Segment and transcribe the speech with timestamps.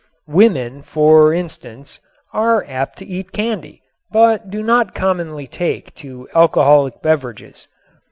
[0.25, 1.99] Women, for instance,
[2.33, 7.67] are apt to eat candy but do not commonly take to alcoholic beverages.